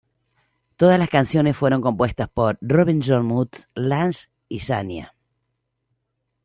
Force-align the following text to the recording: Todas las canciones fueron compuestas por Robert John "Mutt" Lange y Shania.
Todas 0.77 0.97
las 0.97 1.09
canciones 1.09 1.55
fueron 1.55 1.79
compuestas 1.79 2.27
por 2.27 2.57
Robert 2.59 3.03
John 3.05 3.23
"Mutt" 3.23 3.55
Lange 3.75 4.31
y 4.49 4.57
Shania. 4.57 5.13